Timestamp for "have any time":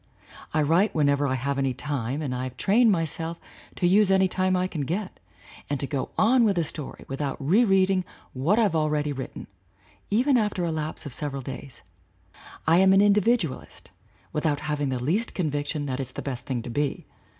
1.35-2.23